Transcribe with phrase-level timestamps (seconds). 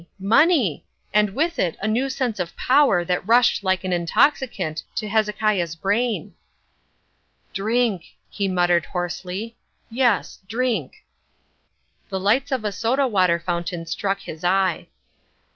[0.17, 0.83] money!
[1.13, 5.75] and with it a new sense of power that rushed like an intoxicant to Hezekiah's
[5.75, 6.33] brain.
[7.53, 9.55] "Drink," he muttered hoarsely,
[9.91, 11.05] "yes, drink."
[12.09, 14.87] The lights of a soda water fountain struck his eye.